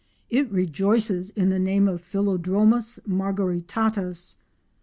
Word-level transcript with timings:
It 0.31 0.49
rejoices 0.49 1.29
in 1.29 1.49
the 1.51 1.59
name 1.59 1.87
of 1.87 2.01
Philodromus 2.01 2.99
margaritatus. 3.07 4.35